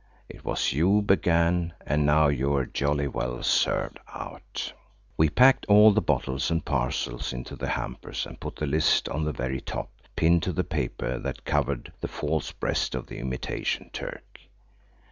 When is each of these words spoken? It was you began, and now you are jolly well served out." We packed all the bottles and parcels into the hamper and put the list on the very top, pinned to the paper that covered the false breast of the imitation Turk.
It 0.27 0.43
was 0.43 0.73
you 0.73 1.03
began, 1.03 1.73
and 1.85 2.07
now 2.07 2.27
you 2.27 2.55
are 2.55 2.65
jolly 2.65 3.07
well 3.07 3.43
served 3.43 3.99
out." 4.11 4.73
We 5.15 5.29
packed 5.29 5.67
all 5.69 5.91
the 5.91 6.01
bottles 6.01 6.49
and 6.49 6.65
parcels 6.65 7.31
into 7.31 7.55
the 7.55 7.67
hamper 7.67 8.11
and 8.25 8.39
put 8.39 8.55
the 8.55 8.65
list 8.65 9.07
on 9.09 9.25
the 9.25 9.31
very 9.31 9.61
top, 9.61 9.91
pinned 10.15 10.41
to 10.41 10.53
the 10.53 10.63
paper 10.63 11.19
that 11.19 11.45
covered 11.45 11.93
the 12.01 12.07
false 12.07 12.51
breast 12.51 12.95
of 12.95 13.05
the 13.05 13.19
imitation 13.19 13.91
Turk. 13.93 14.39